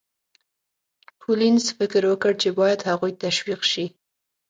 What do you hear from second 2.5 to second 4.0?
باید هغوی تشویق شي.